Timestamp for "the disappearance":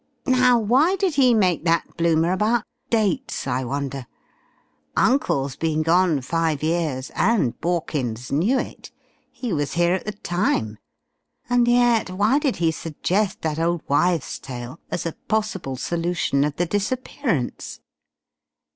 16.55-17.79